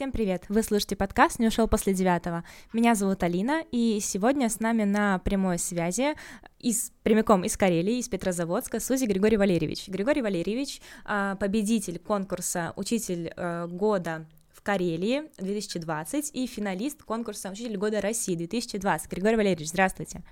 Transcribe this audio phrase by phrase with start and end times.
[0.00, 0.44] Всем привет!
[0.48, 2.42] Вы слушаете подкаст «Не ушел после девятого».
[2.72, 6.14] Меня зовут Алина, и сегодня с нами на прямой связи
[6.58, 9.88] из, прямиком из Карелии, из Петрозаводска, Сузи Григорий Валерьевич.
[9.88, 17.76] Григорий Валерьевич а,— победитель конкурса «Учитель э, года в Карелии 2020 и финалист конкурса «Учитель
[17.76, 19.00] года России 2020».
[19.10, 20.22] Григорий Валерьевич, здравствуйте.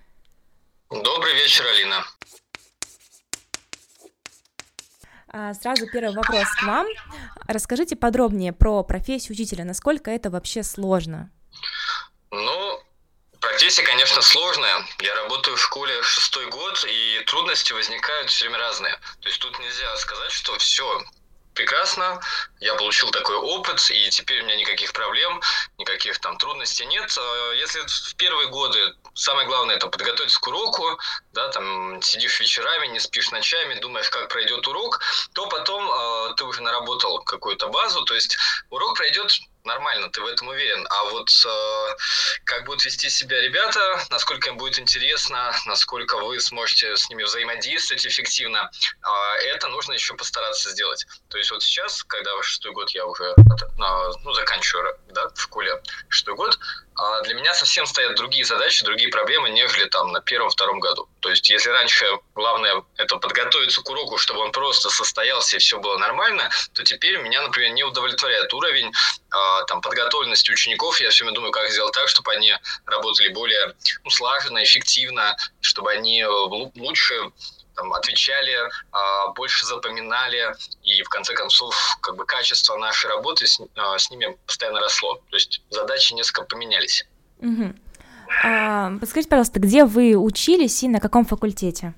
[0.88, 2.06] Добрый вечер, Алина.
[5.30, 6.86] А, сразу первый вопрос к вам.
[7.46, 11.30] Расскажите подробнее про профессию учителя, насколько это вообще сложно?
[12.30, 12.82] Ну,
[13.40, 14.86] профессия, конечно, сложная.
[15.00, 18.94] Я работаю в школе шестой год, и трудности возникают все время разные.
[19.20, 21.02] То есть тут нельзя сказать, что все
[21.54, 22.20] прекрасно,
[22.60, 25.40] я получил такой опыт, и теперь у меня никаких проблем,
[25.78, 27.14] никаких там трудностей нет.
[27.18, 30.98] А если в первые годы самое главное это подготовиться к уроку,
[31.32, 35.00] да, там сидишь вечерами, не спишь ночами, думаешь, как пройдет урок,
[35.32, 38.36] то потом э, ты уже наработал какую-то базу, то есть
[38.70, 39.30] урок пройдет
[39.64, 40.86] нормально, ты в этом уверен.
[40.90, 41.96] А вот э,
[42.44, 48.06] как будут вести себя ребята, насколько им будет интересно, насколько вы сможете с ними взаимодействовать
[48.06, 49.08] эффективно, э,
[49.52, 51.06] это нужно еще постараться сделать.
[51.28, 53.34] То есть вот сейчас, когда шестой год я уже э,
[54.24, 56.58] ну, заканчиваю да, в школе шестой год,
[56.94, 61.08] а для меня совсем стоят другие задачи, другие проблемы, нежели там на первом-втором году.
[61.20, 65.78] То есть, если раньше главное это подготовиться к уроку, чтобы он просто состоялся и все
[65.78, 71.00] было нормально, то теперь меня, например, не удовлетворяет уровень э, там, подготовленности учеников.
[71.00, 72.52] Я все время думаю, как сделать так, чтобы они
[72.86, 77.30] работали более ну, слаженно, эффективно, чтобы они э, лучше
[77.78, 78.56] там, отвечали,
[78.90, 80.52] а, больше запоминали,
[80.82, 85.14] и в конце концов как бы качество нашей работы с, а, с ними постоянно росло.
[85.30, 87.06] То есть задачи несколько поменялись.
[87.38, 87.74] Угу.
[88.44, 91.94] А, подскажите, пожалуйста, где вы учились и на каком факультете?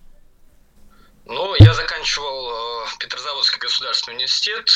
[1.25, 4.69] Ну, я заканчивал э, Петрозаводский государственный университет,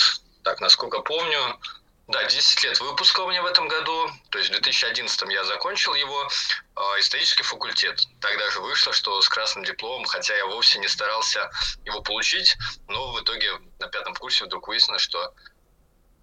[0.42, 1.58] так, насколько помню,
[2.06, 4.10] да, 10 лет выпуска у меня в этом году.
[4.30, 6.28] То есть в 2011 я закончил его.
[6.76, 8.00] Э, исторический факультет.
[8.20, 11.50] Тогда же вышло, что с красным дипломом, хотя я вовсе не старался
[11.84, 12.56] его получить,
[12.88, 15.32] но в итоге на пятом курсе вдруг выяснилось, что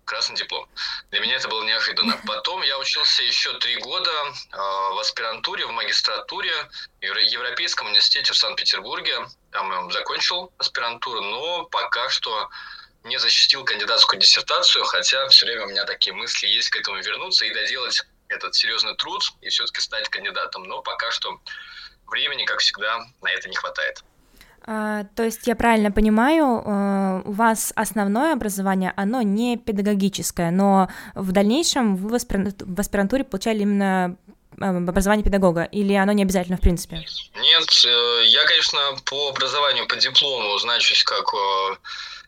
[0.05, 0.67] красный диплом.
[1.09, 2.19] Для меня это было неожиданно.
[2.27, 6.53] Потом я учился еще три года э, в аспирантуре, в магистратуре
[6.99, 9.25] в Европейском университете в Санкт-Петербурге.
[9.51, 12.49] Там я закончил аспирантуру, но пока что
[13.03, 17.45] не защитил кандидатскую диссертацию, хотя все время у меня такие мысли есть к этому вернуться
[17.45, 20.63] и доделать этот серьезный труд и все-таки стать кандидатом.
[20.63, 21.39] Но пока что
[22.07, 24.03] времени, как всегда, на это не хватает.
[24.63, 30.87] А, то есть я правильно понимаю, э, у вас основное образование, оно не педагогическое, но
[31.15, 34.17] в дальнейшем вы в аспирантуре получали именно
[34.59, 36.97] э, образование педагога, или оно не обязательно в принципе?
[36.97, 41.25] Нет, э, я, конечно, по образованию, по диплому значусь как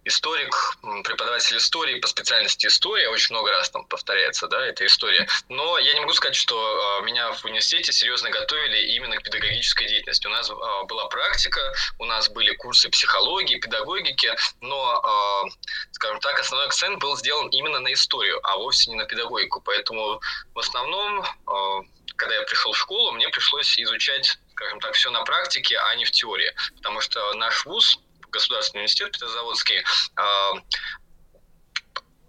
[0.06, 5.28] историк, преподаватель истории по специальности история, очень много раз там повторяется, да, эта история.
[5.50, 9.88] Но я не могу сказать, что э, меня в университете серьезно готовили именно к педагогической
[9.88, 10.28] деятельности.
[10.28, 10.54] У нас э,
[10.88, 11.62] была практика,
[12.00, 15.02] у нас были курсы психологии, педагогики, но,
[15.46, 15.50] э,
[15.92, 19.62] скажем так, основной акцент был сделан именно на историю, а вовсе не на педагогику.
[19.62, 20.22] Поэтому
[20.54, 21.26] в основном,
[22.16, 26.06] когда я пришел в школу, мне пришлось изучать скажем так, все на практике, а не
[26.06, 26.54] в теории.
[26.78, 28.00] Потому что наш вуз
[28.34, 29.84] Государственный университет Петрозаводский,
[30.16, 30.54] а,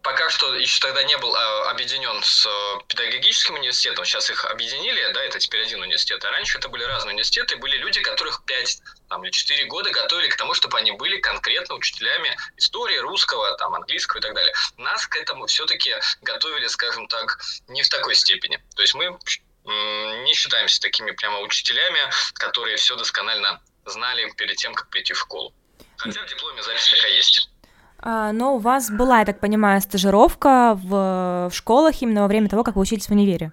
[0.05, 5.13] пока что еще тогда не был а, объединен с а, педагогическим университетом, сейчас их объединили,
[5.15, 8.79] да, это теперь один университет, а раньше это были разные университеты, были люди, которых 5
[9.09, 13.75] там, или 4 года готовили к тому, чтобы они были конкретно учителями истории, русского, там,
[13.75, 14.53] английского и так далее.
[14.77, 18.63] Нас к этому все-таки готовили, скажем так, не в такой степени.
[18.77, 19.19] То есть мы
[19.65, 22.01] не считаемся такими прямо учителями,
[22.35, 25.55] которые все досконально знали перед тем, как прийти в школу.
[25.97, 27.51] Хотя в дипломе запись такая есть.
[27.99, 32.49] А, но у вас была, я так понимаю, стажировка в, в школах именно во время
[32.49, 33.53] того, как вы учились в универе.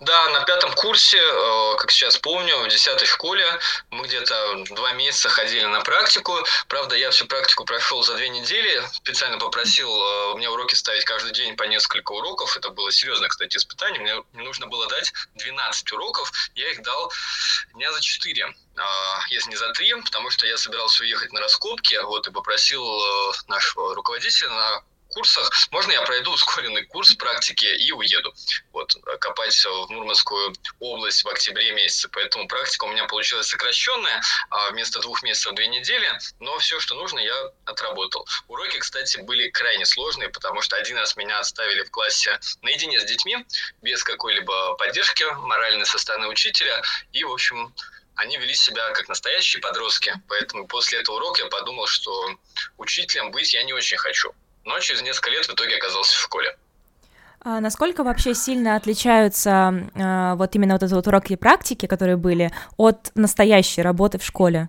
[0.00, 3.46] Да, на пятом курсе, э, как сейчас помню, в десятой школе
[3.90, 6.34] мы где-то два месяца ходили на практику.
[6.68, 8.82] Правда, я всю практику прошел за две недели.
[8.92, 12.56] Специально попросил э, мне уроки ставить каждый день по несколько уроков.
[12.56, 14.00] Это было серьезное, кстати, испытание.
[14.00, 16.32] Мне, нужно было дать 12 уроков.
[16.54, 17.12] Я их дал
[17.74, 18.48] дня за 4 а,
[19.28, 23.32] если не за три, потому что я собирался уехать на раскопки, вот, и попросил э,
[23.48, 24.82] нашего руководителя на
[25.12, 25.50] курсах.
[25.70, 28.34] Можно я пройду ускоренный курс практики и уеду.
[28.72, 32.08] Вот, копать в Мурманскую область в октябре месяце.
[32.08, 36.08] Поэтому практика у меня получилась сокращенная, а вместо двух месяцев две недели,
[36.40, 37.34] но все, что нужно, я
[37.66, 38.26] отработал.
[38.48, 43.04] Уроки, кстати, были крайне сложные, потому что один раз меня оставили в классе наедине с
[43.04, 43.44] детьми,
[43.82, 46.82] без какой-либо поддержки моральной со стороны учителя,
[47.12, 47.74] и, в общем,
[48.16, 52.12] они вели себя как настоящие подростки, поэтому после этого урока я подумал, что
[52.78, 56.56] учителем быть я не очень хочу но через несколько лет в итоге оказался в школе.
[57.44, 62.52] А насколько вообще сильно отличаются а, вот именно вот эти вот уроки практики, которые были,
[62.76, 64.68] от настоящей работы в школе?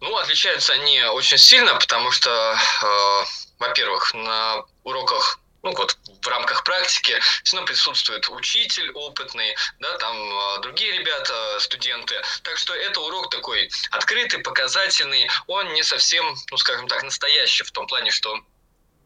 [0.00, 3.24] Ну, отличаются они очень сильно, потому что, э,
[3.58, 10.16] во-первых, на уроках ну вот в рамках практики все равно присутствует учитель опытный, да, там
[10.16, 12.14] э, другие ребята, студенты.
[12.44, 17.72] Так что это урок такой открытый, показательный, он не совсем, ну скажем так, настоящий в
[17.72, 18.38] том плане, что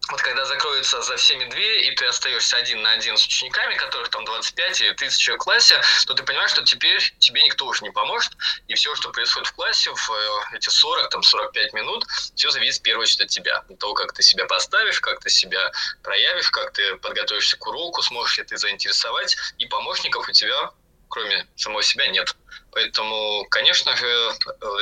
[0.08, 4.08] вот когда закроется за всеми дверь, и ты остаешься один на один с учениками, которых
[4.08, 7.90] там 25 или 1000 в классе, то ты понимаешь, что теперь тебе никто уже не
[7.90, 8.32] поможет,
[8.66, 12.80] и все, что происходит в классе в э, эти 40, там, 45 минут, все зависит
[12.80, 15.70] в первую очередь от тебя, от того, как ты себя поставишь, как ты себя
[16.02, 20.70] проявишь, как ты подготовишься к уроку, сможешь ли ты заинтересовать, и помощников у тебя,
[21.08, 22.34] кроме самого себя, нет.
[22.72, 24.32] Поэтому, конечно же, э,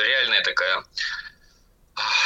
[0.04, 0.84] реальная такая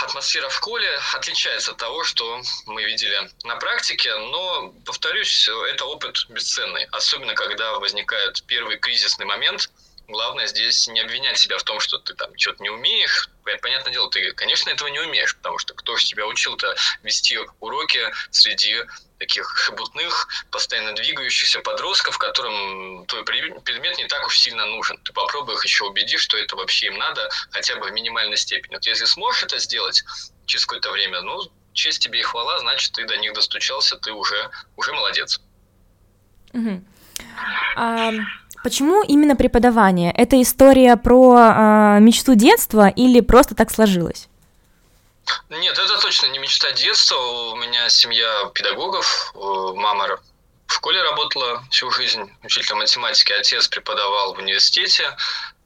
[0.03, 6.27] атмосфера в школе отличается от того, что мы видели на практике, но, повторюсь, это опыт
[6.29, 9.71] бесценный, особенно когда возникает первый кризисный момент.
[10.09, 13.31] Главное здесь не обвинять себя в том, что ты там что-то не умеешь.
[13.63, 18.01] Понятное дело, ты, конечно, этого не умеешь, потому что кто же тебя учил-то вести уроки
[18.31, 18.83] среди
[19.23, 24.99] таких шебутных, постоянно двигающихся подростков, которым твой предмет не так уж сильно нужен.
[25.05, 28.75] Ты попробуй их еще убеди, что это вообще им надо, хотя бы в минимальной степени.
[28.75, 30.03] Вот если сможешь это сделать
[30.47, 31.41] через какое-то время, ну,
[31.73, 35.41] честь тебе и хвала, значит, ты до них достучался, ты уже, уже молодец.
[37.77, 38.11] А,
[38.65, 40.13] почему именно преподавание?
[40.13, 44.29] Это история про а, мечту детства или просто так сложилось?
[45.49, 47.17] Нет, это точно не мечта детства.
[47.17, 50.19] У меня семья педагогов, мама
[50.73, 55.05] в школе работала всю жизнь, учителем математики, отец преподавал в университете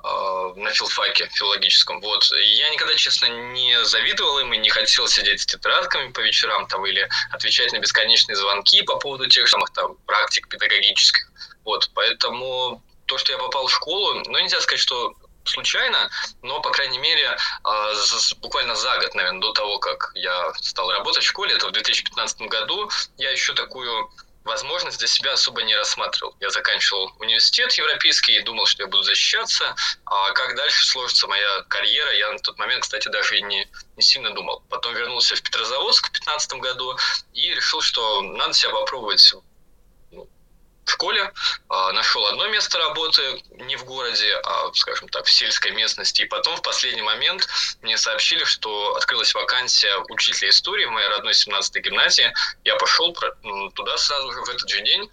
[0.02, 2.00] э, на филфаке филологическом.
[2.00, 2.28] Вот.
[2.32, 6.66] И я никогда, честно, не завидовал им и не хотел сидеть с тетрадками по вечерам
[6.66, 11.30] там, или отвечать на бесконечные звонки по поводу тех самых там практик педагогических.
[11.64, 11.88] Вот.
[11.94, 15.14] Поэтому то, что я попал в школу, ну, нельзя сказать, что
[15.48, 16.10] случайно,
[16.42, 17.92] но, по крайней мере, а,
[18.40, 22.42] буквально за год, наверное, до того, как я стал работать в школе, это в 2015
[22.42, 24.10] году, я еще такую
[24.46, 26.34] возможность для себя особо не рассматривал.
[26.40, 29.74] Я заканчивал университет европейский и думал, что я буду защищаться,
[30.06, 34.02] а как дальше сложится моя карьера, я на тот момент, кстати, даже и не, не
[34.02, 34.62] сильно думал.
[34.70, 36.96] Потом вернулся в Петрозаводск в 2015 году
[37.34, 39.34] и решил, что надо себя попробовать
[40.86, 41.32] в школе,
[41.68, 46.22] а, нашел одно место работы не в городе, а, скажем так, в сельской местности.
[46.22, 47.46] И потом в последний момент
[47.82, 52.32] мне сообщили, что открылась вакансия учителя истории в моей родной 17-й гимназии.
[52.64, 53.12] Я пошел
[53.74, 55.10] туда сразу же в этот же день,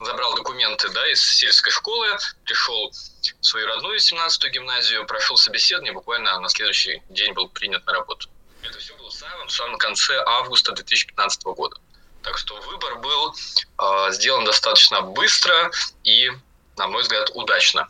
[0.00, 2.08] забрал документы да, из сельской школы,
[2.44, 7.92] пришел в свою родную 17-ю гимназию, прошел собеседование, буквально на следующий день был принят на
[7.92, 8.28] работу.
[8.62, 11.76] Это все было в самом, самом конце августа 2015 года.
[12.22, 13.34] Так что выбор был
[13.78, 15.70] э, сделан достаточно быстро
[16.04, 16.30] и,
[16.76, 17.88] на мой взгляд, удачно.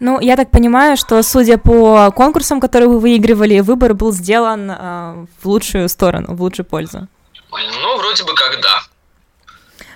[0.00, 5.26] Ну, я так понимаю, что, судя по конкурсам, которые вы выигрывали, выбор был сделан э,
[5.42, 7.06] в лучшую сторону, в лучшую пользу.
[7.52, 8.82] Ну, вроде бы как да.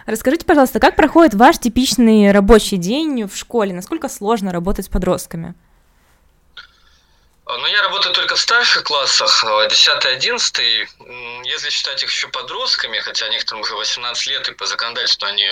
[0.04, 3.72] Расскажите, пожалуйста, как проходит ваш типичный рабочий день в школе?
[3.72, 5.54] Насколько сложно работать с подростками?
[7.46, 10.88] А, ну, я работаю только в старших классах, 10-11.
[10.98, 15.48] А, Если считать их еще подростками, хотя некоторым уже 18 лет, и по законодательству они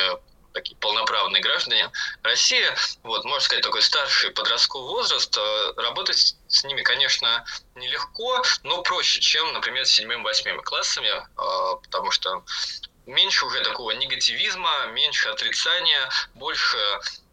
[0.54, 1.90] такие полноправные граждане
[2.22, 2.64] России,
[3.02, 9.20] вот, можно сказать, такой старший подростковый возраст, а, работать с ними, конечно, нелегко, но проще,
[9.20, 11.10] чем, например, с 7-8 классами,
[11.82, 12.42] потому что
[13.06, 16.78] меньше уже такого негативизма, меньше отрицания, больше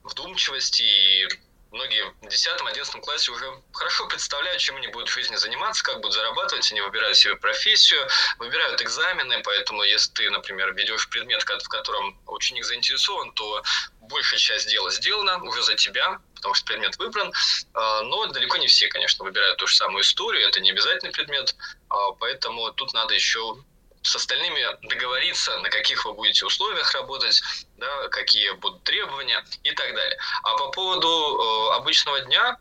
[0.04, 1.28] вдумчивости и
[1.72, 6.14] многие в 10-11 классе уже хорошо представляют, чем они будут в жизни заниматься, как будут
[6.14, 8.08] зарабатывать, они выбирают себе профессию,
[8.38, 13.64] выбирают экзамены, поэтому если ты, например, ведешь предмет, в котором ученик заинтересован, то
[14.02, 17.32] большая часть дела сделана уже за тебя, потому что предмет выбран,
[17.74, 21.56] а, но далеко не все, конечно, выбирают ту же самую историю, это не обязательный предмет,
[21.90, 23.58] а, поэтому тут надо еще
[24.02, 27.42] с остальными договориться, на каких вы будете условиях работать,
[27.78, 30.18] да, какие будут требования и так далее.
[30.44, 32.58] А по поводу э, обычного дня,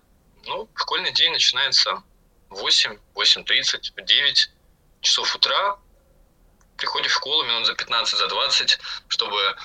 [0.47, 2.03] ну, школьный день начинается
[2.51, 4.51] в 8, 8.30, в 9
[5.01, 5.79] часов утра.
[6.77, 8.79] Приходишь в школу минут за 15, за 20,
[9.09, 9.57] чтобы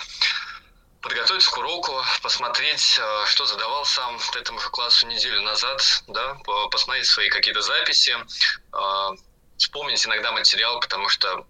[1.02, 6.36] подготовиться к уроку, посмотреть, э, что задавал сам этому же классу неделю назад, да,
[6.72, 9.10] посмотреть свои какие-то записи, э,
[9.58, 11.46] вспомнить иногда материал, потому что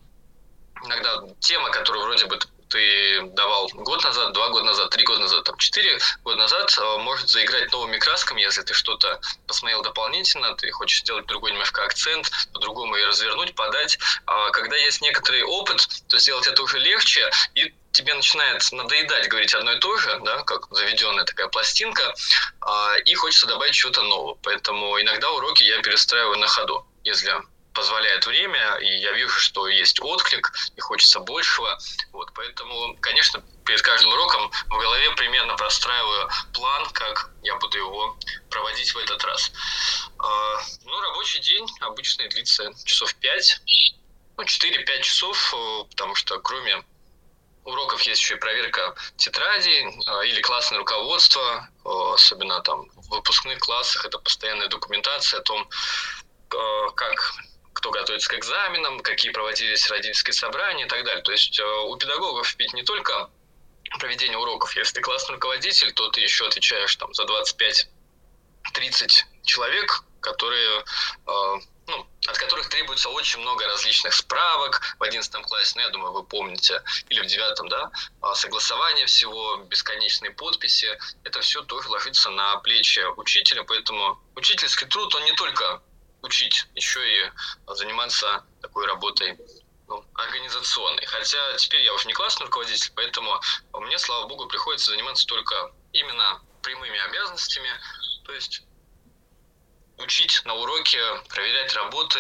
[0.84, 2.40] иногда тема, которую вроде бы
[2.74, 6.98] ты давал год назад, два года назад, три года назад, там, четыре года назад, э,
[6.98, 12.32] может заиграть новыми красками, если ты что-то посмотрел дополнительно, ты хочешь сделать другой немножко акцент,
[12.52, 14.00] по-другому и развернуть, подать.
[14.26, 19.54] А когда есть некоторый опыт, то сделать это уже легче, и тебе начинает надоедать говорить
[19.54, 22.16] одно и то же, да, как заведенная такая пластинка,
[22.62, 24.36] а, и хочется добавить чего-то нового.
[24.42, 27.40] Поэтому иногда уроки я перестраиваю на ходу, если
[27.74, 31.78] позволяет время, и я вижу, что есть отклик, и хочется большего.
[32.12, 38.18] Вот, поэтому, конечно, перед каждым уроком в голове примерно простраиваю план, как я буду его
[38.50, 39.52] проводить в этот раз.
[40.20, 43.62] А, ну, рабочий день обычно длится часов 5,
[44.38, 46.84] ну, 4-5 часов, э, потому что кроме
[47.66, 53.60] уроков есть еще и проверка тетрадей э, или классное руководство, э, особенно там в выпускных
[53.60, 55.70] классах, это постоянная документация о том,
[56.96, 57.34] как
[57.74, 61.24] кто готовится к экзаменам, какие проводились родительские собрания и так далее.
[61.24, 63.30] То есть у педагогов ведь не только
[64.00, 64.76] проведение уроков.
[64.76, 67.86] Если ты классный руководитель, то ты еще отвечаешь там за 25-30
[69.44, 70.84] человек, которые
[71.88, 76.24] ну, от которых требуется очень много различных справок в 11 классе, ну, я думаю, вы
[76.24, 82.58] помните, или в 9, да, а, согласование всего, бесконечные подписи, это все тоже ложится на
[82.58, 85.82] плечи учителя, поэтому учительский труд, он не только
[86.24, 87.32] учить, еще и
[87.68, 89.38] заниматься такой работой
[89.88, 91.06] ну, организационной.
[91.06, 93.40] Хотя теперь я уже не классный руководитель, поэтому
[93.74, 97.70] мне, слава богу, приходится заниматься только именно прямыми обязанностями,
[98.24, 98.64] то есть
[99.98, 102.20] учить на уроке, проверять работы,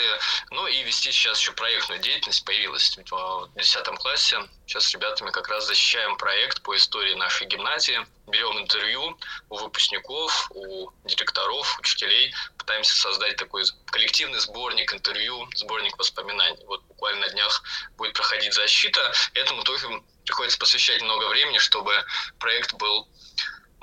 [0.51, 4.37] ну и вести сейчас еще проектную деятельность появилась в 10 классе.
[4.65, 9.17] Сейчас с ребятами как раз защищаем проект по истории нашей гимназии, берем интервью
[9.49, 16.63] у выпускников, у директоров, учителей, пытаемся создать такой коллективный сборник интервью, сборник воспоминаний.
[16.65, 17.63] Вот буквально на днях
[17.97, 19.87] будет проходить защита, этому тоже
[20.25, 21.93] приходится посвящать много времени, чтобы
[22.39, 23.07] проект был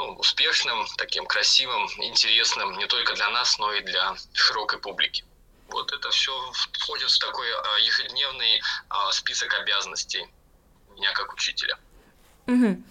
[0.01, 5.25] ну, успешным, таким красивым, интересным не только для нас, но и для широкой публики.
[5.69, 6.33] Вот это все
[6.79, 10.27] входит в такой а, ежедневный а, список обязанностей
[10.95, 11.77] меня как учителя.
[12.47, 12.83] Угу.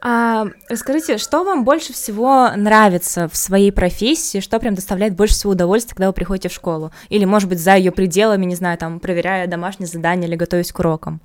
[0.00, 5.52] А, расскажите, что вам больше всего нравится в своей профессии, что прям доставляет больше всего
[5.52, 6.92] удовольствия, когда вы приходите в школу?
[7.10, 10.78] Или, может быть, за ее пределами, не знаю, там, проверяя домашние задания или готовясь к
[10.78, 11.20] урокам?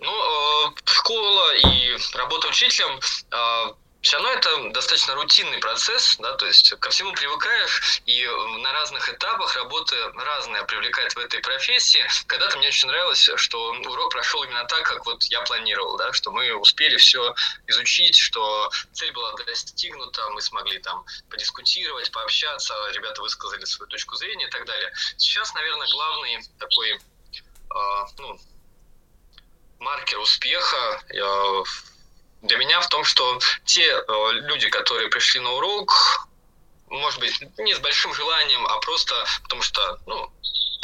[0.00, 2.98] Ну, э, школа и работа учителем
[3.30, 8.26] э, все равно это достаточно рутинный процесс, да, то есть ко всему привыкаешь, и
[8.58, 12.04] на разных этапах работы разные привлекает в этой профессии.
[12.26, 16.32] Когда-то мне очень нравилось, что урок прошел именно так, как вот я планировал, да, что
[16.32, 17.32] мы успели все
[17.68, 24.46] изучить, что цель была достигнута, мы смогли там подискутировать, пообщаться, ребята высказали свою точку зрения
[24.46, 24.92] и так далее.
[25.16, 26.98] Сейчас, наверное, главный такой, э,
[28.18, 28.36] ну,
[29.78, 31.62] маркер успеха э,
[32.42, 36.28] для меня в том, что те э, люди, которые пришли на урок,
[36.88, 40.30] может быть, не с большим желанием, а просто потому что, ну,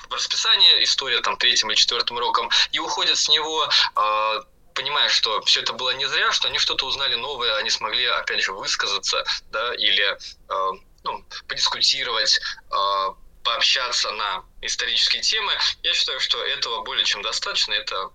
[0.09, 4.41] в расписании история там третьим или четвертым уроком, и уходят с него, э,
[4.75, 8.43] понимая, что все это было не зря, что они что-то узнали новое, они смогли, опять
[8.43, 10.17] же, высказаться, да, или,
[10.49, 10.71] э,
[11.05, 13.09] ну, подискутировать, э,
[13.43, 15.53] пообщаться на исторические темы.
[15.83, 17.73] Я считаю, что этого более чем достаточно.
[17.73, 18.11] Это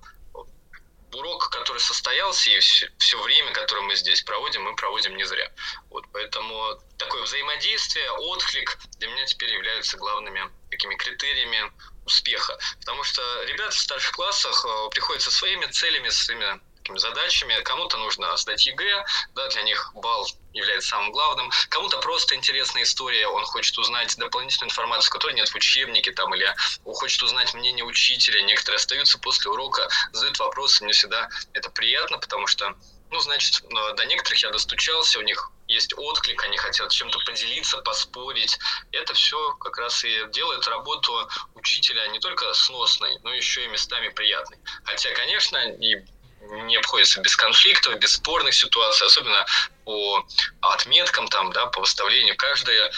[1.16, 5.52] урок, который состоялся, и все, все время, которое мы здесь проводим, мы проводим не зря.
[5.90, 11.72] Вот, поэтому такое взаимодействие, отклик для меня теперь являются главными такими критериями
[12.06, 12.58] успеха.
[12.80, 17.62] Потому что ребята в старших классах э, приходят со своими целями, со своими такими задачами.
[17.64, 21.52] Кому-то нужно сдать ЕГЭ, да, для них балл является самым главным.
[21.70, 26.54] Кому-то просто интересная история, он хочет узнать дополнительную информацию, которой нет в учебнике, там, или
[26.84, 28.42] он хочет узнать мнение учителя.
[28.44, 30.84] Некоторые остаются после урока, задают вопросы.
[30.84, 32.76] Мне всегда это приятно, потому что,
[33.10, 37.78] ну, значит, э, до некоторых я достучался, у них есть отклик, они хотят чем-то поделиться,
[37.78, 38.60] поспорить.
[38.92, 44.10] Это все как раз и делает работу учителя не только сносной, но еще и местами
[44.10, 44.60] приятной.
[44.84, 46.04] Хотя, конечно, и
[46.52, 49.46] не обходится без конфликтов, без спорных ситуаций, особенно
[49.86, 50.26] по
[50.62, 52.36] отметкам, там, да, по выставлению.
[52.38, 52.92] Каждое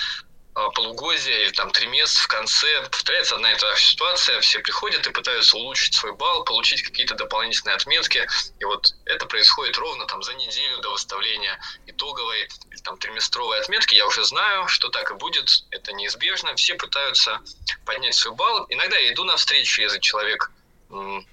[0.55, 5.05] а, полугодие или там триместр в конце повторяется одна и та же ситуация, все приходят
[5.05, 8.25] и пытаются улучшить свой балл, получить какие-то дополнительные отметки,
[8.59, 13.95] и вот это происходит ровно там за неделю до выставления итоговой или там триместровой отметки,
[13.95, 17.41] я уже знаю, что так и будет, это неизбежно, все пытаются
[17.85, 20.51] поднять свой балл, иногда я иду навстречу, если человек
[20.87, 21.25] ну,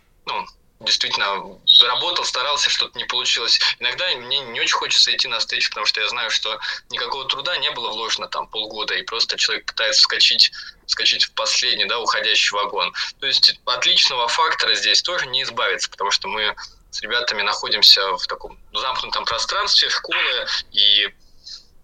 [0.85, 3.61] действительно работал, старался, что-то не получилось.
[3.79, 6.59] Иногда мне не очень хочется идти на встречу, потому что я знаю, что
[6.91, 10.53] никакого труда не было вложено там полгода, и просто человек пытается вскочить,
[10.87, 12.93] вскочить в последний, да, уходящий вагон.
[13.21, 16.55] То есть от личного фактора здесь тоже не избавиться, потому что мы
[16.91, 21.09] с ребятами находимся в таком замкнутом пространстве школы, и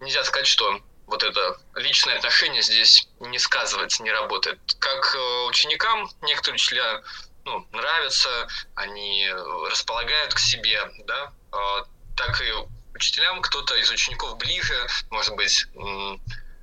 [0.00, 4.58] нельзя сказать, что вот это личное отношение здесь не сказывается, не работает.
[4.78, 7.02] Как э, ученикам некоторые учителя
[7.48, 9.28] ну, нравятся, они
[9.70, 11.84] располагают к себе, да, а,
[12.16, 12.52] так и
[12.94, 15.66] учителям кто-то из учеников ближе, может быть,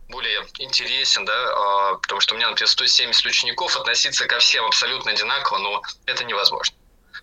[0.10, 5.12] более интересен, да, а, потому что у меня, например, 170 учеников, относиться ко всем абсолютно
[5.12, 6.75] одинаково, но это невозможно.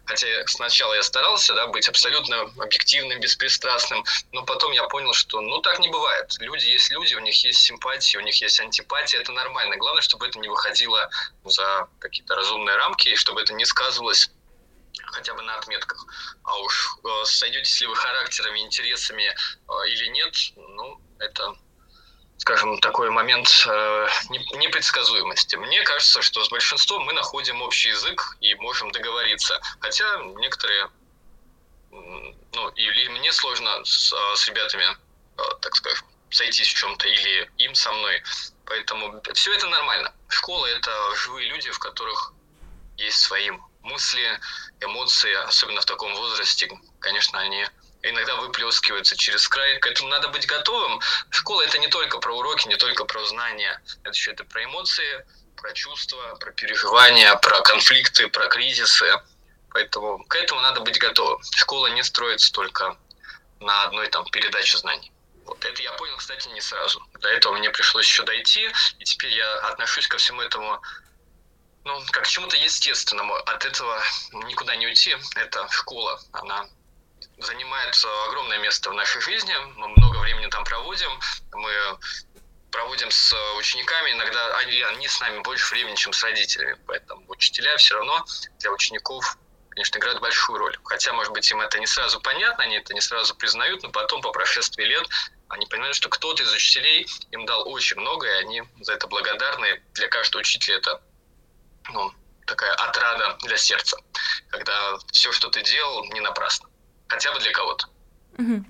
[0.05, 5.61] Хотя сначала я старался да, быть абсолютно объективным, беспристрастным, но потом я понял, что ну
[5.61, 6.35] так не бывает.
[6.41, 9.77] Люди есть люди, у них есть симпатии, у них есть антипатия, это нормально.
[9.77, 11.09] Главное, чтобы это не выходило
[11.45, 14.31] за какие-то разумные рамки, и чтобы это не сказывалось
[15.07, 16.05] хотя бы на отметках.
[16.43, 21.55] А уж э, сойдетесь ли вы характерами, интересами э, или нет, ну, это
[22.39, 24.09] скажем, такой момент э,
[24.57, 25.57] непредсказуемости.
[25.57, 29.61] Мне кажется, что с большинством мы находим общий язык и можем договориться.
[29.81, 30.05] Хотя
[30.39, 30.91] некоторые,
[31.91, 34.85] ну, или мне сложно с, э, с ребятами,
[35.39, 38.23] э, так скажем, сойтись в чем-то, или им со мной.
[38.65, 40.13] Поэтому все это нормально.
[40.29, 42.33] Школа— это живые люди, в которых
[42.97, 43.51] есть свои
[43.83, 44.41] мысли,
[44.81, 46.71] эмоции, особенно в таком возрасте.
[47.01, 47.67] Конечно, они
[48.03, 49.79] иногда выплескиваются через край.
[49.79, 51.01] К этому надо быть готовым.
[51.31, 53.81] Школа— это не только про уроки, не только про знания.
[54.03, 55.25] Это еще это про эмоции,
[55.57, 59.07] про чувства, про переживания, про конфликты, про кризисы.
[59.71, 61.41] Поэтому к этому надо быть готовым.
[61.55, 62.97] Школа не строится только
[63.61, 65.13] на одной там передаче знаний.
[65.45, 67.03] Вот это я понял, кстати, не сразу.
[67.21, 70.81] До этого мне пришлось еще дойти, и теперь я отношусь ко всему этому
[71.85, 73.35] ну, как к чему-то естественному.
[73.35, 74.01] От этого
[74.45, 75.17] никуда не уйти.
[75.35, 76.21] Это школа.
[76.33, 76.69] Она
[77.43, 77.95] занимает
[78.29, 79.55] огромное место в нашей жизни.
[79.77, 81.11] Мы много времени там проводим.
[81.53, 81.73] Мы
[82.71, 86.77] проводим с учениками, иногда они, они с нами больше времени, чем с родителями.
[86.87, 88.25] Поэтому учителя все равно
[88.59, 89.37] для учеников,
[89.69, 90.77] конечно, играют большую роль.
[90.85, 94.23] Хотя, может быть, им это не сразу понятно, они это не сразу признают, но потом,
[94.23, 95.07] по прошествии лет,
[95.49, 99.83] они понимают, что кто-то из учителей им дал очень много, и они за это благодарны.
[99.93, 101.03] Для каждого учителя это
[101.91, 102.11] ну,
[102.47, 103.99] такая отрада для сердца,
[104.49, 106.72] когда все, что ты делал, не напрасно
[107.13, 107.87] хотя бы для кого-то.
[108.39, 108.65] Угу.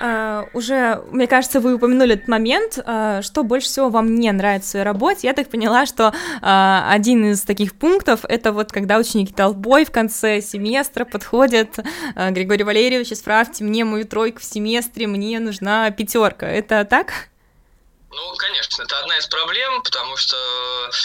[0.00, 4.68] Uh, уже, мне кажется, вы упомянули этот момент, uh, что больше всего вам не нравится
[4.68, 5.26] в своей работе.
[5.26, 9.90] Я так поняла, что uh, один из таких пунктов— это вот когда ученики толпой в
[9.90, 11.80] конце семестра подходят,
[12.14, 16.46] Григорий Валерьевич, исправьте мне мою тройку в семестре, мне нужна пятерка.
[16.46, 17.28] Это так?
[18.10, 20.36] Ну, конечно, это одна из проблем, потому что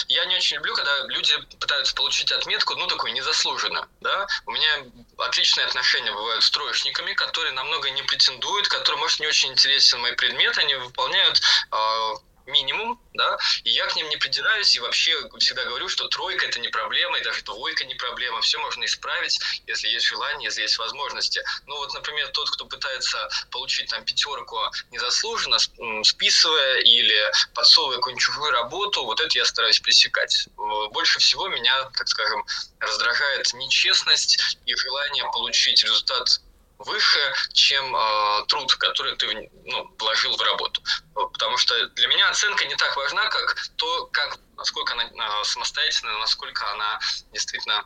[0.08, 4.26] я не очень люблю, когда люди пытаются получить отметку, ну, такую незаслуженно, да.
[4.46, 4.84] У меня
[5.18, 10.14] отличные отношения бывают с троечниками, которые намного не претендуют, которые, может, не очень интересен мой
[10.14, 11.40] предмет, они выполняют
[11.72, 12.14] э,
[12.46, 16.60] минимум, да, и я к ним не придираюсь и вообще всегда говорю, что тройка это
[16.60, 20.78] не проблема, и даже двойка не проблема, все можно исправить, если есть желание, если есть
[20.78, 21.42] возможности.
[21.66, 24.58] Ну вот, например, тот, кто пытается получить там пятерку
[24.90, 25.58] незаслуженно,
[26.02, 30.48] списывая или подсовывая какую-нибудь работу, вот это я стараюсь пресекать.
[30.56, 32.44] Больше всего меня, так скажем,
[32.78, 36.40] раздражает нечестность и желание получить результат
[36.78, 40.82] выше, чем э, труд, который ты ну, вложил в работу.
[41.14, 46.18] Потому что для меня оценка не так важна, как то, как, насколько она э, самостоятельная,
[46.18, 46.98] насколько она
[47.32, 47.84] действительно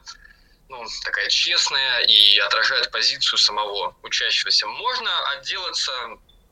[0.69, 4.67] ну, такая честная и отражает позицию самого учащегося.
[4.67, 5.93] Можно отделаться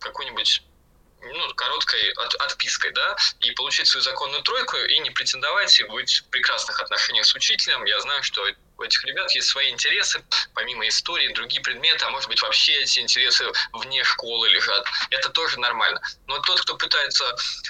[0.01, 0.63] какой-нибудь
[1.21, 6.19] ну, короткой от, отпиской, да, и получить свою законную тройку и не претендовать и быть
[6.19, 7.85] в прекрасных отношениях с учителем.
[7.85, 8.47] Я знаю, что
[8.79, 10.23] у этих ребят есть свои интересы,
[10.55, 14.87] помимо истории, другие предметы, а может быть вообще эти интересы вне школы лежат.
[15.11, 16.01] Это тоже нормально.
[16.27, 17.25] Но тот, кто пытается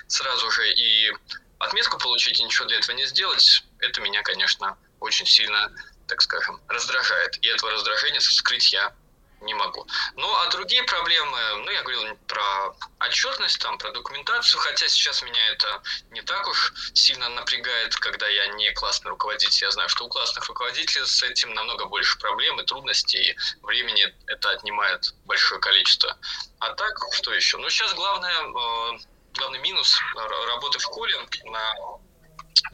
[0.08, 1.12] сразу же и
[1.58, 5.72] отметку получить и ничего для этого не сделать, это меня, конечно, очень сильно,
[6.08, 7.38] так скажем, раздражает.
[7.42, 8.94] И этого раздражения скрыть я
[9.40, 9.86] не могу.
[10.14, 15.48] Ну, а другие проблемы, ну, я говорил про отчетность, там, про документацию, хотя сейчас меня
[15.50, 19.64] это не так уж сильно напрягает, когда я не классный руководитель.
[19.64, 24.14] Я знаю, что у классных руководителей с этим намного больше проблем и трудностей, и времени
[24.26, 26.16] это отнимает большое количество.
[26.60, 27.58] А так, что еще?
[27.58, 28.98] Ну, сейчас главное, э,
[29.34, 31.74] главный минус работы в школе на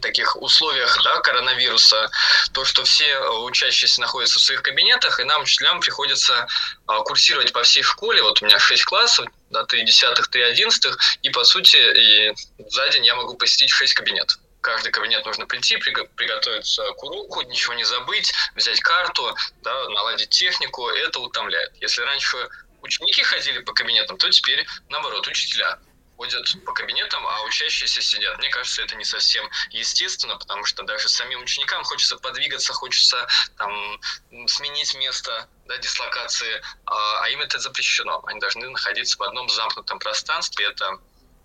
[0.00, 2.10] таких условиях да, коронавируса,
[2.52, 6.46] то, что все э, учащиеся находятся в своих кабинетах, и нам, учителям, приходится
[6.86, 8.22] а, курсировать по всей школе.
[8.22, 12.34] Вот у меня 6 классов, да, 3 десятых, 3 одиннадцатых, и, по сути, и
[12.68, 14.38] за день я могу посетить 6 кабинетов.
[14.60, 20.88] Каждый кабинет нужно прийти, приготовиться к уроку, ничего не забыть, взять карту, да, наладить технику.
[20.88, 21.72] Это утомляет.
[21.80, 22.48] Если раньше
[22.80, 25.80] ученики ходили по кабинетам, то теперь, наоборот, учителя
[26.22, 28.38] ходят по кабинетам, а учащиеся сидят.
[28.38, 33.26] Мне кажется, это не совсем естественно, потому что даже самим ученикам хочется подвигаться, хочется
[33.58, 34.00] там
[34.46, 38.22] сменить место, да, дислокации, а, а им это запрещено.
[38.26, 40.66] Они должны находиться в одном замкнутом пространстве.
[40.66, 40.98] Это,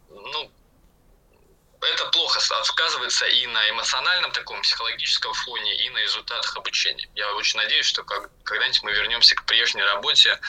[0.09, 0.51] ну,
[1.81, 7.09] это плохо сказывается и на эмоциональном таком психологическом фоне, и на результатах обучения.
[7.15, 10.39] Я очень надеюсь, что как, когда-нибудь мы вернемся к прежней работе,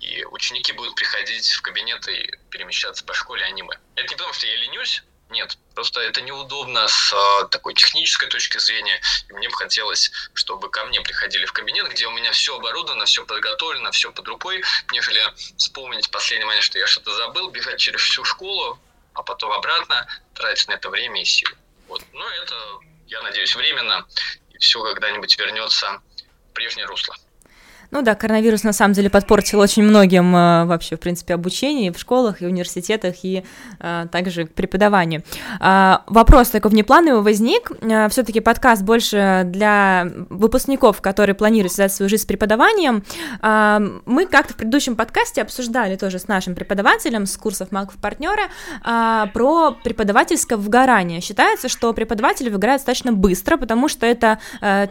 [0.00, 3.78] и ученики будут приходить в кабинет и перемещаться по школе аниме.
[3.94, 8.58] Это не потому, что я ленюсь, нет, просто это неудобно с э, такой технической точки
[8.58, 9.00] зрения.
[9.28, 13.06] И мне бы хотелось, чтобы ко мне приходили в кабинет, где у меня все оборудовано,
[13.06, 15.20] все подготовлено, все под рукой, нежели
[15.56, 18.78] вспомнить в последний момент, что я что-то забыл, бежать через всю школу,
[19.14, 21.56] а потом обратно тратить на это время и силы.
[21.88, 22.02] Вот.
[22.12, 22.78] Но это,
[23.08, 24.06] я надеюсь, временно,
[24.50, 26.02] и все когда-нибудь вернется
[26.50, 27.16] в прежнее русло.
[27.90, 31.98] Ну да, коронавирус на самом деле подпортил очень многим э, вообще, в принципе, обучение в
[31.98, 33.44] школах, и университетах, и
[33.78, 35.22] также к преподаванию.
[35.60, 37.70] Э, вопрос такой внеплановый возник.
[37.80, 43.04] Э, Все-таки подкаст больше для выпускников, которые планируют связать свою жизнь с преподаванием.
[43.42, 48.48] Мы как-то в предыдущем подкасте обсуждали тоже с нашим преподавателем с курсов Малков партнера
[49.32, 51.20] про преподавательское выгорание.
[51.20, 54.38] Считается, что преподаватели выгорают достаточно быстро, потому что это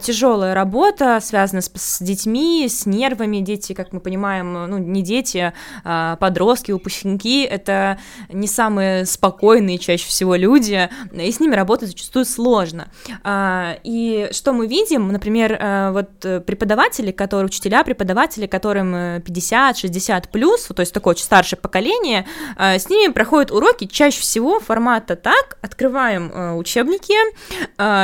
[0.00, 5.52] тяжелая работа, связанная с, с детьми, с нервами, дети, как мы понимаем, ну, не дети,
[5.84, 12.24] а подростки, выпускники, это не самые спокойные чаще всего люди, и с ними работать зачастую
[12.24, 12.88] сложно.
[13.22, 20.64] А, и что мы видим, например, а, вот преподаватели, которые, учителя, преподаватели, которым 50-60 плюс,
[20.64, 25.58] то есть такое очень старшее поколение, а, с ними проходят уроки чаще всего формата так,
[25.62, 27.14] открываем учебники,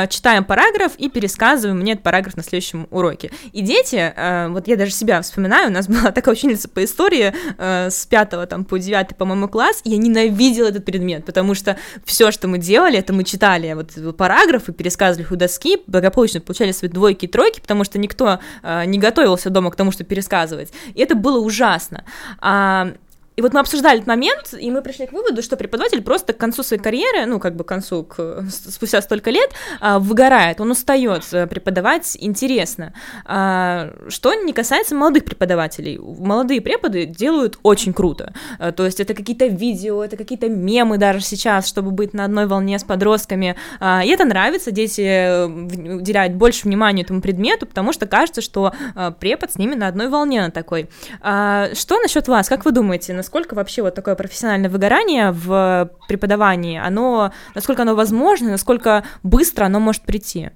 [0.09, 3.31] читаем параграф и пересказываем мне этот параграф на следующем уроке.
[3.51, 4.13] И дети,
[4.49, 8.49] вот я даже себя вспоминаю, у нас была такая ученица по истории э, с 5
[8.49, 12.97] там, по 9, по-моему, класс, я ненавидела этот предмет, потому что все, что мы делали,
[12.97, 17.59] это мы читали вот параграфы, пересказывали их у доски, благополучно получали свои двойки и тройки,
[17.59, 22.03] потому что никто э, не готовился дома к тому, чтобы пересказывать, и это было ужасно.
[22.39, 22.93] А,
[23.35, 26.37] и вот мы обсуждали этот момент, и мы пришли к выводу, что преподаватель просто к
[26.37, 30.71] концу своей карьеры, ну, как бы к концу, к, спустя столько лет, а, выгорает, он
[30.71, 32.93] устает э, преподавать интересно.
[33.25, 35.97] А, что не касается молодых преподавателей.
[35.97, 38.33] Молодые преподы делают очень круто.
[38.59, 42.45] А, то есть это какие-то видео, это какие-то мемы даже сейчас, чтобы быть на одной
[42.45, 43.55] волне с подростками.
[43.81, 48.73] И это нравится, дети э, уделяют больше внимания этому предмету, потому что кажется, что
[49.19, 50.89] препод с ними на одной волне на такой.
[51.19, 52.47] Что насчет вас?
[52.47, 58.49] Как вы думаете, насколько вообще вот такое профессиональное выгорание в преподавании, оно, насколько оно возможно,
[58.51, 60.49] насколько быстро оно может прийти?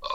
[0.00, 0.06] Э,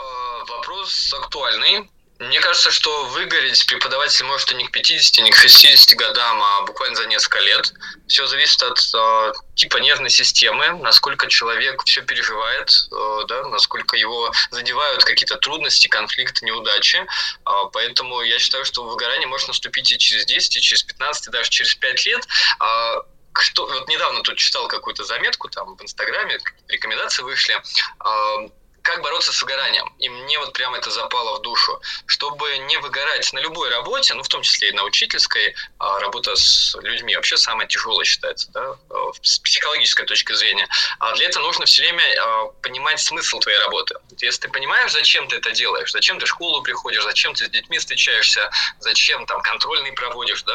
[0.49, 1.89] вопрос актуальный.
[2.19, 6.61] Мне кажется, что выгореть преподаватель может и не к 50, не к 60 годам, а
[6.61, 7.71] буквально за несколько лет.
[8.07, 14.31] Все зависит от э, типа нервной системы, насколько человек все переживает, э, да, насколько его
[14.49, 16.97] задевают какие-то трудности, конфликты, неудачи.
[17.45, 21.31] Э, поэтому я считаю, что выгорание может наступить и через 10, и через 15, и
[21.31, 22.27] даже через 5 лет.
[22.59, 23.01] Э,
[23.31, 27.55] кто, вот недавно тут читал какую-то заметку там в Инстаграме, рекомендации вышли.
[28.03, 28.49] Э,
[28.87, 29.93] как бороться с выгоранием.
[29.99, 31.81] И мне вот прямо это запало в душу.
[32.05, 36.37] Чтобы не выгорать на любой работе, ну, в том числе и на учительской, а, работа
[36.37, 38.75] с людьми вообще самая тяжелая считается, да,
[39.21, 40.69] с психологической точки зрения.
[40.99, 43.95] А для этого нужно все время а, понимать смысл твоей работы.
[44.21, 47.49] Если ты понимаешь, зачем ты это делаешь, зачем ты в школу приходишь, зачем ты с
[47.49, 50.53] детьми встречаешься, зачем там контрольный проводишь, да,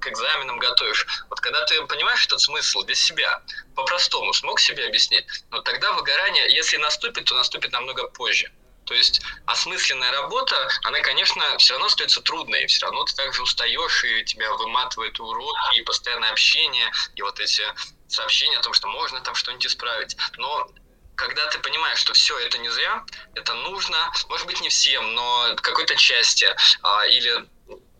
[0.00, 1.06] к экзаменам готовишь.
[1.30, 3.40] Вот когда ты понимаешь этот смысл для себя,
[3.74, 8.52] по-простому смог себе объяснить, но тогда выгорание, если наступит, то наступит намного позже.
[8.84, 14.04] То есть осмысленная работа, она, конечно, все равно остается трудной, все равно ты также устаешь,
[14.04, 17.62] и тебя выматывает уроки, и постоянное общение, и вот эти
[18.08, 20.16] сообщения о том, что можно там что-нибудь исправить.
[20.38, 20.70] Но
[21.16, 25.54] когда ты понимаешь, что все это не зря, это нужно, может быть, не всем, но
[25.56, 26.48] какой-то части,
[26.82, 27.44] а, или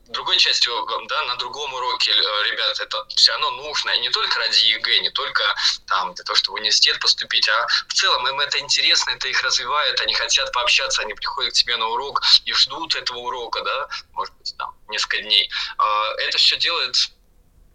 [0.09, 0.73] другой частью,
[1.09, 5.01] да, на другом уроке, э, ребят, это все равно нужно, и не только ради ЕГЭ,
[5.01, 5.43] не только
[5.87, 9.43] там для того, чтобы в университет поступить, а в целом им это интересно, это их
[9.43, 13.89] развивает, они хотят пообщаться, они приходят к тебе на урок и ждут этого урока, да,
[14.13, 15.51] может быть, там, несколько дней.
[15.77, 16.97] А, это все делает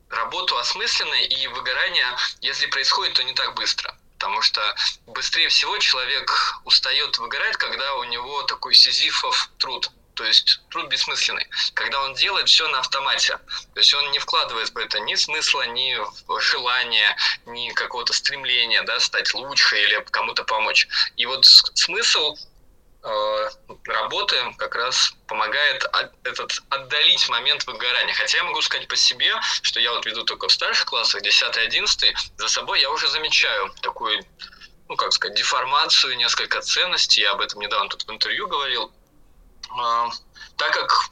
[0.10, 3.96] работу осмысленной, и выгорание, если происходит, то не так быстро.
[4.18, 4.76] Потому что
[5.08, 6.32] быстрее всего человек
[6.64, 11.48] устает, выгорает, когда у него такой сизифов труд– то есть труд бессмысленный.
[11.74, 13.38] Когда он делает все на автомате.
[13.74, 15.98] То есть он не вкладывает в это ни смысла, ни
[16.40, 20.88] желания, ни какого-то стремления да, стать лучше или кому-то помочь.
[21.16, 22.36] И вот смысл
[23.04, 23.50] э,
[23.86, 28.14] работы как раз помогает от, этот отдалить момент выгорания.
[28.14, 32.14] Хотя я могу сказать по себе, что я вот веду только в старших классах, 10-11,
[32.38, 34.24] за собой я уже замечаю такую,
[34.90, 37.22] ну как сказать, деформацию, несколько ценностей.
[37.22, 38.94] Я об этом недавно тут в интервью говорил
[39.80, 40.10] а,
[40.58, 41.12] так как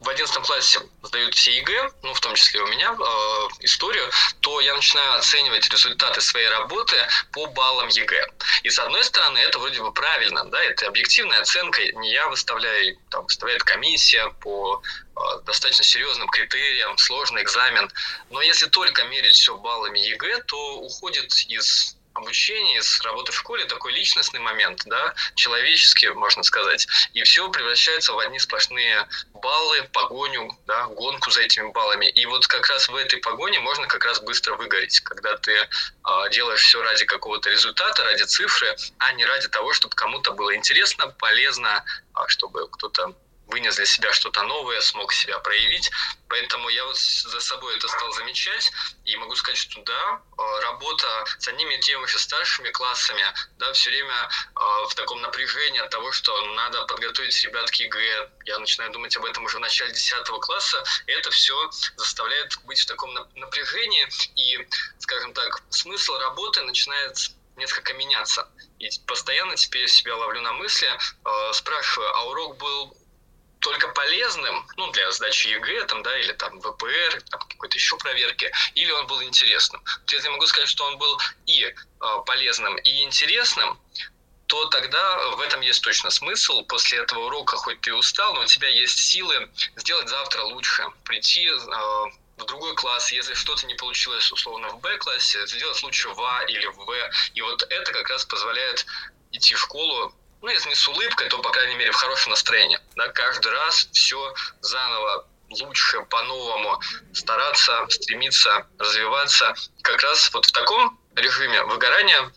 [0.00, 4.60] в 11 классе сдают все ЕГЭ, ну, в том числе у меня, э, историю, то
[4.60, 6.96] я начинаю оценивать результаты своей работы
[7.32, 8.26] по баллам ЕГЭ.
[8.62, 12.98] И с одной стороны, это вроде бы правильно, да, это объективная оценка, не я выставляю,
[13.10, 17.90] там, выставляет комиссия по э, достаточно серьезным критериям, сложный экзамен.
[18.30, 23.64] Но если только мерить все баллами ЕГЭ, то уходит из обучении, с работы в школе
[23.64, 30.50] такой личностный момент, да, человеческий, можно сказать, и все превращается в одни сплошные баллы, погоню,
[30.66, 32.06] да, гонку за этими баллами.
[32.06, 35.68] И вот как раз в этой погоне можно как раз быстро выгореть, когда ты э,
[36.30, 41.08] делаешь все ради какого-то результата, ради цифры, а не ради того, чтобы кому-то было интересно,
[41.08, 43.14] полезно, а чтобы кто-то
[43.46, 45.90] вынес для себя что-то новое, смог себя проявить.
[46.28, 48.72] Поэтому я вот за собой это стал замечать
[49.04, 53.24] и могу сказать, что да, э, работа с одними и теми же старшими классами,
[53.58, 58.30] да, все время э, в таком напряжении от того, что надо подготовить ребят к ЕГЭ.
[58.44, 60.82] Я начинаю думать об этом уже в начале 10 класса.
[61.06, 64.08] Это все заставляет быть в таком напряжении.
[64.34, 64.66] И,
[64.98, 67.16] скажем так, смысл работы начинает
[67.56, 68.48] несколько меняться.
[68.78, 72.96] И постоянно теперь себя ловлю на мысли, э, спрашиваю, а урок был
[73.66, 78.48] только полезным, ну, для сдачи ЕГЭ, там, да, или там ВПР, там, какой-то еще проверки,
[78.76, 79.82] или он был интересным.
[80.02, 81.74] Вот если я могу сказать, что он был и э,
[82.26, 83.76] полезным, и интересным,
[84.46, 86.62] то тогда в этом есть точно смысл.
[86.66, 91.48] После этого урока, хоть ты устал, но у тебя есть силы сделать завтра лучше, прийти
[91.48, 91.56] э,
[92.36, 96.66] в другой класс, если что-то не получилось условно в Б-классе, сделать лучше в А или
[96.66, 96.94] в В.
[97.34, 98.86] И вот это как раз позволяет
[99.32, 102.78] идти в школу ну, если не с улыбкой, то, по крайней мере, в хорошем настроении.
[102.94, 106.80] Да, каждый раз все заново лучше, по-новому
[107.12, 109.54] стараться, стремиться, развиваться.
[109.82, 112.32] Как раз вот в таком режиме выгорания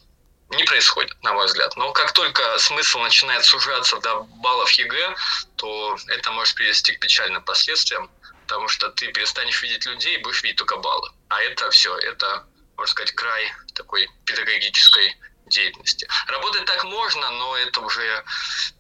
[0.51, 1.75] не происходит, на мой взгляд.
[1.75, 5.15] Но как только смысл начинает сужаться до баллов ЕГЭ,
[5.57, 8.09] то это может привести к печальным последствиям,
[8.47, 11.09] потому что ты перестанешь видеть людей и будешь видеть только баллы.
[11.27, 12.45] А это все, это,
[12.77, 15.15] можно сказать, край такой педагогической
[15.49, 16.07] деятельности.
[16.27, 18.23] Работать так можно, но это уже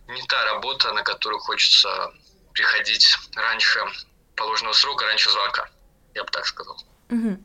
[0.07, 2.13] не та работа, на которую хочется
[2.53, 3.79] приходить раньше
[4.35, 5.69] положенного срока, раньше звонка.
[6.15, 6.81] Я бы так сказал.
[7.09, 7.37] Угу.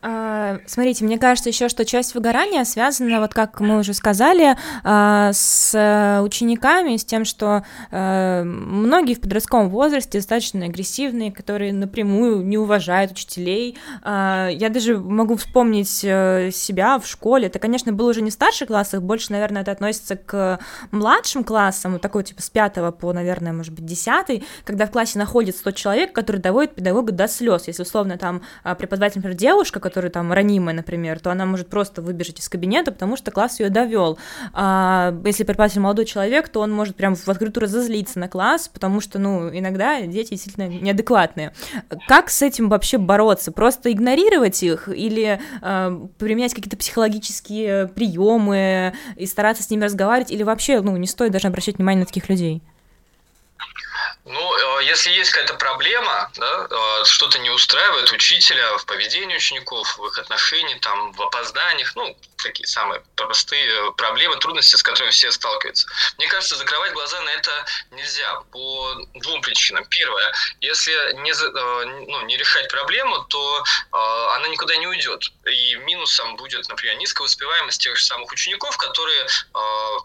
[0.00, 5.30] А, смотрите, мне кажется еще, что часть выгорания связана, вот как мы уже сказали, а,
[5.32, 12.58] с учениками, с тем, что а, многие в подростковом возрасте достаточно агрессивные, которые напрямую не
[12.58, 13.78] уважают учителей.
[14.02, 17.46] А, я даже могу вспомнить э, себя в школе.
[17.46, 20.58] Это, конечно, было уже не в старших классах, больше, наверное, это относится к
[20.90, 25.64] младшим классам, такой типа с пятого по, наверное, может быть, десятый, когда в классе находится
[25.64, 28.42] тот человек, который доводит педагога до слез, если условно там
[28.78, 33.16] преподаватель, например, девушка, которая там ранимая, например, то она может просто выбежать из кабинета, потому
[33.16, 34.18] что класс ее довел.
[34.54, 39.00] А если преподаватель молодой человек, то он может прям в открытую разозлиться на класс, потому
[39.00, 41.52] что, ну, иногда дети действительно неадекватные.
[42.08, 43.52] Как с этим вообще бороться?
[43.52, 50.42] Просто игнорировать их или э, применять какие-то психологические приемы и стараться с ними разговаривать, или
[50.42, 52.62] вообще, ну, не стоит даже обращать внимание на таких людей?
[54.24, 59.98] Ну, э, если есть какая-то проблема, да, э, что-то не устраивает учителя в поведении учеников,
[59.98, 65.10] в их отношениях, там, в опозданиях, ну, такие самые простые э, проблемы, трудности, с которыми
[65.10, 65.88] все сталкиваются.
[66.18, 67.50] Мне кажется, закрывать глаза на это
[67.90, 69.84] нельзя по двум причинам.
[69.86, 71.32] Первое, если не,
[72.06, 75.32] ну, не решать проблему, то она никуда не уйдет.
[75.44, 79.26] И минусом будет, например, низкая успеваемость тех же самых учеников, которые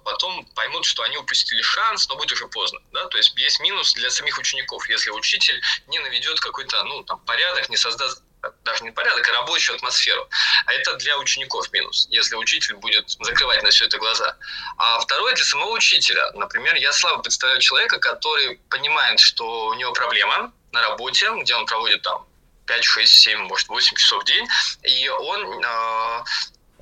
[0.03, 2.79] потом поймут, что они упустили шанс, но будет уже поздно.
[2.91, 3.05] Да?
[3.07, 7.69] То есть есть минус для самих учеников, если учитель не наведет какой-то ну, там, порядок,
[7.69, 8.23] не создаст
[8.63, 10.27] даже не порядок, а рабочую атмосферу.
[10.65, 14.37] А это для учеников минус, если учитель будет закрывать на все это глаза.
[14.77, 16.31] А второе для самого учителя.
[16.33, 21.65] Например, я слабо представляю человека, который понимает, что у него проблема на работе, где он
[21.65, 22.25] проводит там
[22.67, 24.47] 5, 6, 7, может 8 часов в день,
[24.83, 26.23] и он э,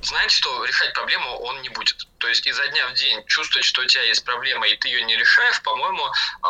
[0.02, 2.08] знает, что решать проблему он не будет.
[2.17, 5.04] То есть изо дня в день чувствовать, что у тебя есть проблема, и ты ее
[5.04, 6.48] не решаешь, по-моему, э,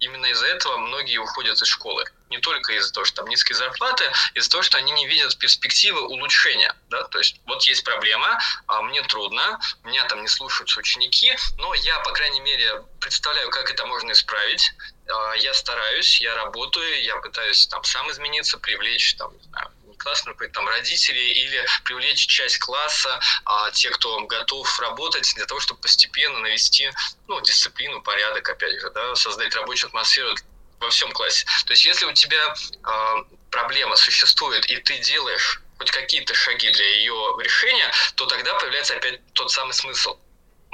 [0.00, 2.04] именно из-за этого многие уходят из школы.
[2.30, 6.00] Не только из-за того, что там низкие зарплаты, из-за того, что они не видят перспективы
[6.02, 6.74] улучшения.
[6.90, 7.04] Да?
[7.04, 12.00] То есть вот есть проблема, а мне трудно, меня там не слушаются ученики, но я,
[12.00, 14.72] по крайней мере, представляю, как это можно исправить.
[15.08, 20.24] А, я стараюсь, я работаю, я пытаюсь там сам измениться, привлечь там, не знаю, класс,
[20.26, 25.80] например, там родители или привлечь часть класса, а, те, кто готов работать для того, чтобы
[25.80, 26.90] постепенно навести
[27.26, 30.34] ну, дисциплину, порядок, опять же, да, создать рабочую атмосферу
[30.80, 31.46] во всем классе.
[31.66, 36.88] То есть если у тебя э, проблема существует, и ты делаешь хоть какие-то шаги для
[36.96, 40.18] ее решения, то тогда появляется опять тот самый смысл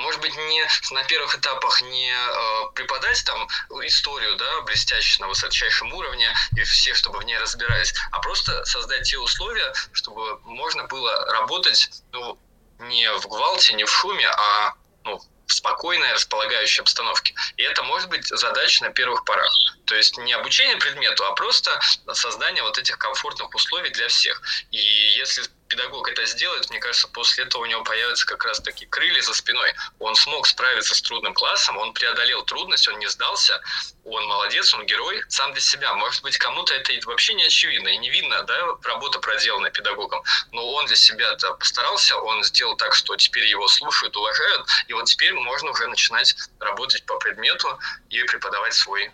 [0.00, 3.46] может быть, не на первых этапах не э, преподать там
[3.84, 9.08] историю, да, блестящую на высочайшем уровне, и все, чтобы в ней разбирались, а просто создать
[9.08, 12.38] те условия, чтобы можно было работать, ну,
[12.80, 17.34] не в гвалте, не в шуме, а ну, в спокойной, располагающей обстановке.
[17.56, 19.52] И это может быть задача на первых порах.
[19.84, 21.78] То есть не обучение предмету, а просто
[22.12, 24.40] создание вот этих комфортных условий для всех.
[24.70, 28.86] И если педагог это сделает, мне кажется, после этого у него появятся как раз таки
[28.86, 29.72] крылья за спиной.
[30.00, 33.62] Он смог справиться с трудным классом, он преодолел трудность, он не сдался,
[34.04, 35.94] он молодец, он герой сам для себя.
[35.94, 40.68] Может быть, кому-то это вообще не очевидно и не видно, да, работа проделана педагогом, но
[40.72, 45.32] он для себя-то постарался, он сделал так, что теперь его слушают, уважают, и вот теперь
[45.34, 47.78] можно уже начинать работать по предмету
[48.10, 49.12] и преподавать свой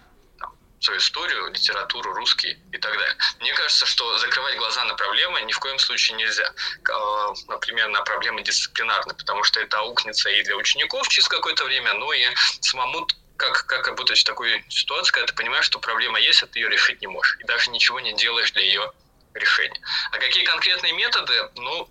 [0.80, 3.16] свою историю, литературу, русский и так далее.
[3.40, 6.52] Мне кажется, что закрывать глаза на проблемы ни в коем случае нельзя.
[6.92, 11.94] А, например, на проблемы дисциплинарные, потому что это аукнется и для учеников через какое-то время,
[11.94, 12.26] но и
[12.60, 16.58] самому как, как работать в такой ситуации, когда ты понимаешь, что проблема есть, а ты
[16.58, 17.36] ее решить не можешь.
[17.40, 18.92] И даже ничего не делаешь для ее
[19.34, 19.80] решения.
[20.12, 21.50] А какие конкретные методы?
[21.56, 21.88] Ну,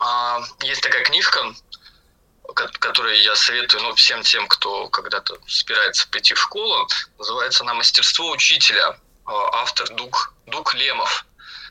[0.00, 1.54] а, есть такая книжка
[2.52, 6.86] которые я советую ну, всем тем, кто когда-то собирается прийти в школу.
[7.18, 8.98] Называется она «Мастерство учителя».
[9.26, 11.24] А, автор Дук, Дук Лемов.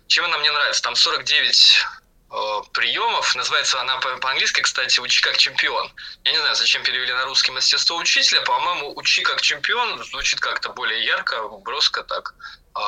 [0.08, 0.82] Чем она мне нравится?
[0.82, 1.86] Там 49
[2.32, 3.36] э, приемов.
[3.36, 5.92] Называется она по-английски, кстати, «Учи как чемпион».
[6.24, 8.42] Я не знаю, зачем перевели на русский «Мастерство учителя».
[8.42, 12.34] По-моему, «Учи как чемпион» звучит как-то более ярко, броско так,
[12.76, 12.82] э,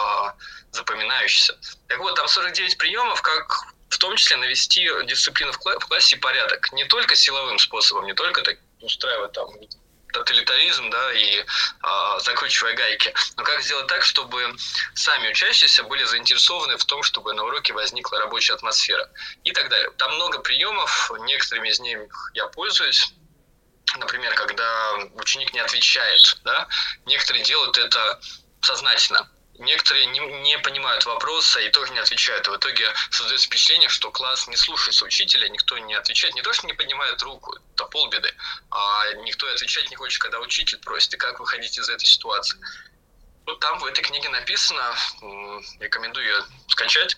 [0.72, 1.58] запоминающееся.
[1.88, 6.72] Так вот, там 49 приемов, как в том числе навести дисциплину в, классе и порядок.
[6.74, 9.48] Не только силовым способом, не только так устраивать там
[10.16, 11.46] тоталитаризм, да, и э,
[12.20, 13.14] закручивая гайки.
[13.36, 14.56] Но как сделать так, чтобы
[14.94, 19.10] сами учащиеся были заинтересованы в том, чтобы на уроке возникла рабочая атмосфера
[19.44, 19.92] и так далее.
[19.98, 23.14] Там много приемов, некоторыми из них я пользуюсь.
[23.98, 26.68] Например, когда ученик не отвечает, да,
[27.06, 28.20] некоторые делают это
[28.62, 32.48] сознательно некоторые не, не понимают вопроса и тоже не отвечают.
[32.48, 36.36] И в итоге создается впечатление, что класс не слушается учителя, никто не отвечает.
[36.36, 38.34] Не то, что не поднимает руку, это полбеды,
[38.72, 41.14] а никто отвечать не хочет, когда учитель просит.
[41.14, 42.60] И как выходить из этой ситуации?
[43.46, 44.96] Вот там в этой книге написано,
[45.80, 47.18] рекомендую ее скачать.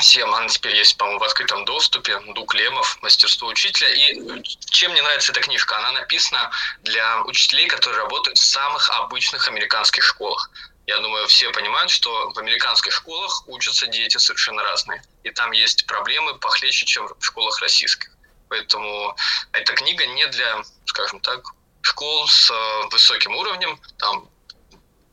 [0.00, 3.88] Всем, она теперь есть, по-моему, в открытом доступе, Дук Лемов, «Мастерство учителя».
[3.88, 5.78] И чем мне нравится эта книжка?
[5.78, 6.50] Она написана
[6.82, 10.50] для учителей, которые работают в самых обычных американских школах
[10.86, 15.02] я думаю, все понимают, что в американских школах учатся дети совершенно разные.
[15.24, 18.10] И там есть проблемы похлеще, чем в школах российских.
[18.48, 19.16] Поэтому
[19.52, 21.44] эта книга не для, скажем так,
[21.82, 24.30] школ с э, высоким уровнем, там,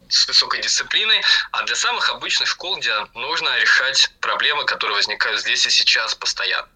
[0.10, 5.66] с высокой дисциплиной, а для самых обычных школ, где нужно решать проблемы, которые возникают здесь
[5.66, 6.70] и сейчас постоянно.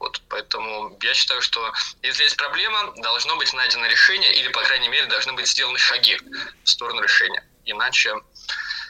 [0.00, 4.88] Вот, поэтому я считаю, что если есть проблема, должно быть найдено решение или, по крайней
[4.88, 6.18] мере, должны быть сделаны шаги
[6.64, 7.44] в сторону решения.
[7.64, 8.14] Иначе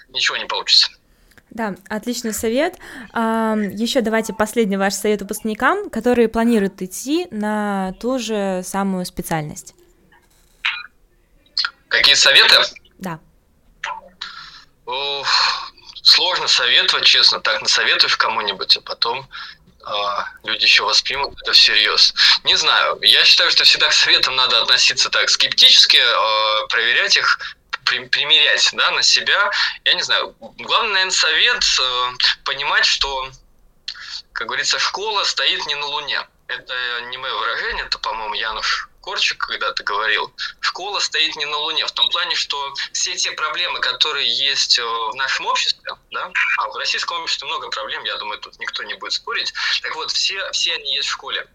[0.08, 0.90] ничего не получится.
[1.50, 2.76] Да, отличный совет.
[3.12, 9.74] Еще давайте последний ваш совет выпускникам, которые планируют идти на ту же самую специальность.
[11.88, 12.56] Какие советы?
[12.98, 13.20] Да.
[14.86, 17.40] Ох, сложно советовать, честно.
[17.40, 19.28] Так насоветуешь кому-нибудь, а потом
[19.84, 22.14] а, люди еще воспримут это всерьез.
[22.44, 22.98] Не знаю.
[23.02, 27.38] Я считаю, что всегда к советам надо относиться так скептически, а, проверять их
[27.84, 29.50] примерять да, на себя.
[29.84, 30.34] Я не знаю.
[30.40, 32.12] Главный, наверное, совет э,
[32.44, 33.30] понимать, что,
[34.32, 36.26] как говорится, школа стоит не на Луне.
[36.48, 36.74] Это
[37.10, 41.92] не мое выражение, это, по-моему, Януш Корчик когда-то говорил, школа стоит не на Луне, в
[41.92, 46.76] том плане, что все те проблемы, которые есть э, в нашем обществе, да, а в
[46.76, 50.74] российском обществе много проблем, я думаю, тут никто не будет спорить, так вот, все, все
[50.74, 51.46] они есть в школе.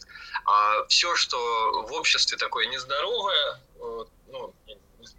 [0.46, 3.62] А все, что в обществе такое нездоровое,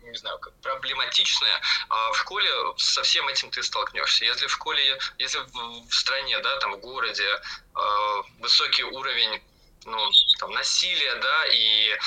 [0.02, 4.24] не знаю, как проблематичное, а в школе со всем этим ты столкнешься.
[4.24, 9.42] Если в школе, если в стране, да, там в городе э, высокий уровень,
[9.84, 11.98] ну, там, насилия, да, и,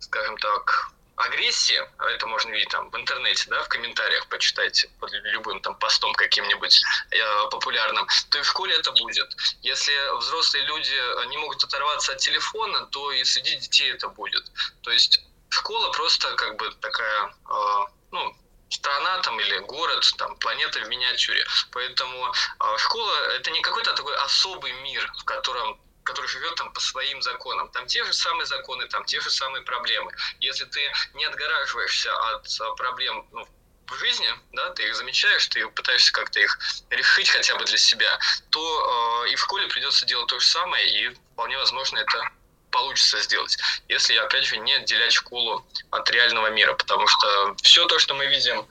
[0.00, 5.12] скажем так, агрессии, а это можно видеть там в интернете, да, в комментариях, почитайте под
[5.12, 9.28] любым там постом каким-нибудь э, популярным, то и в школе это будет.
[9.62, 14.44] Если взрослые люди не могут оторваться от телефона, то и среди детей это будет.
[14.82, 15.20] То есть
[15.52, 18.36] школа просто как бы такая, э, ну,
[18.70, 21.44] страна там или город, там планета в миниатюре.
[21.72, 26.80] Поэтому э, школа это не какой-то такой особый мир, в котором который живет там по
[26.80, 27.68] своим законам.
[27.70, 30.10] Там те же самые законы, там те же самые проблемы.
[30.40, 33.46] Если ты не отгораживаешься от а, проблем ну,
[33.86, 36.58] в жизни, да, ты их замечаешь, ты пытаешься как-то их
[36.90, 38.18] решить хотя бы для себя,
[38.50, 42.31] то э, и в школе придется делать то же самое, и вполне возможно это
[42.72, 43.56] получится сделать,
[43.88, 48.26] если, опять же, не отделять школу от реального мира, потому что все то, что мы
[48.26, 48.66] видим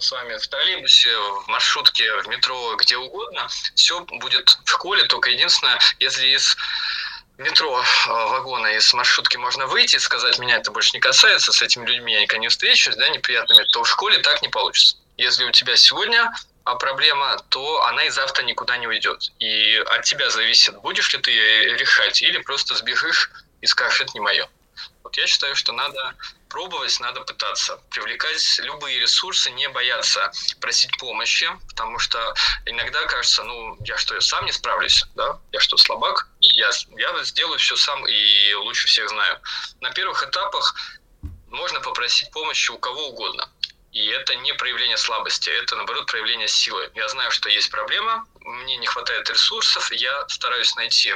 [0.00, 5.30] с вами в троллейбусе, в маршрутке, в метро, где угодно, все будет в школе, только
[5.30, 6.56] единственное, если из
[7.38, 11.62] метро э, вагона из маршрутки можно выйти и сказать, меня это больше не касается, с
[11.62, 14.96] этими людьми я никогда не встречусь, да, неприятными, то в школе так не получится.
[15.16, 16.32] Если у тебя сегодня
[16.64, 19.30] а проблема, то она и завтра никуда не уйдет.
[19.38, 21.32] И от тебя зависит, будешь ли ты
[21.76, 24.48] решать, или просто сбежишь и скажешь, это не мое.
[25.02, 26.14] Вот я считаю, что надо
[26.48, 32.34] пробовать, надо пытаться привлекать любые ресурсы, не бояться просить помощи, потому что
[32.64, 35.38] иногда кажется, ну, я что, я сам не справлюсь, да?
[35.52, 36.28] Я что, слабак?
[36.40, 39.38] Я, я сделаю все сам и лучше всех знаю.
[39.80, 40.74] На первых этапах
[41.48, 43.48] можно попросить помощи у кого угодно.
[43.94, 46.90] И это не проявление слабости, это, наоборот, проявление силы.
[46.96, 51.14] Я знаю, что есть проблема, мне не хватает ресурсов, я стараюсь найти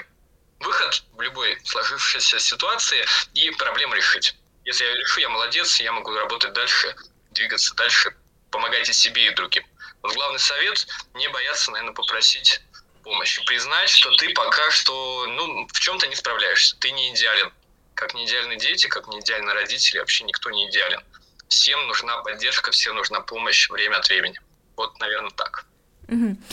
[0.61, 3.05] выход в любой сложившейся ситуации
[3.35, 4.37] и проблему решить.
[4.65, 6.95] Если я решу, я молодец, я могу работать дальше,
[7.33, 8.15] двигаться дальше,
[8.53, 9.65] помогать и себе, и другим.
[10.03, 12.61] Вот главный совет– не бояться, наверное, попросить
[13.03, 13.45] помощи.
[13.45, 16.77] Признать, что ты пока что ну, в чем-то не справляешься.
[16.79, 17.53] Ты не идеален.
[17.95, 21.03] Как не идеальны дети, как не идеальны родители, вообще никто не идеален.
[21.49, 24.41] Всем нужна поддержка, всем нужна помощь время от времени.
[24.77, 25.67] Вот, наверное, так.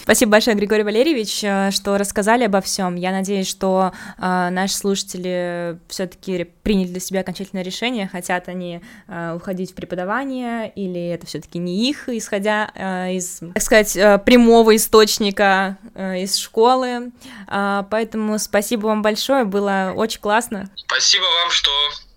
[0.03, 2.95] Спасибо большое, Григорий Валерьевич, э, что рассказали обо всем.
[2.95, 9.33] Я надеюсь, что э, наши слушатели все-таки приняли для себя окончательное решение, хотят они э,
[9.33, 14.75] уходить в преподавание, или это все-таки не их, исходя э, из, так сказать, э, прямого
[14.75, 17.11] источника э, из школы.
[17.47, 20.69] Э, поэтому спасибо вам большое, было очень классно.
[20.75, 21.71] Спасибо вам, что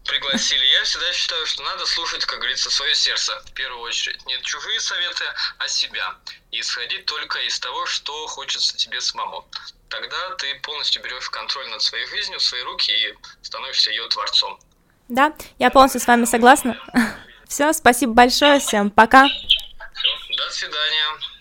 [0.09, 0.65] пригласили.
[0.65, 4.25] Я всегда считаю, что надо слушать, как говорится, свое сердце в первую очередь.
[4.27, 5.25] Не чужие советы,
[5.59, 6.17] а себя.
[6.51, 9.47] И исходить только из того, что хочется тебе самому.
[9.89, 14.59] Тогда ты полностью берешь контроль над своей жизнью в свои руки и становишься ее творцом.
[15.09, 16.79] Да, я полностью с вами согласна.
[17.49, 19.27] Все, спасибо большое, всем пока.
[19.27, 21.38] Все, до свидания.